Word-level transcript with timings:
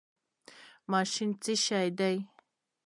ماشین 0.91 1.29
څه 1.43 1.53
شی 1.65 1.87
دی؟ 1.97 2.15